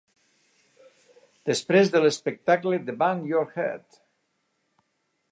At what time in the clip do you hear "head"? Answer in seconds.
3.65-4.01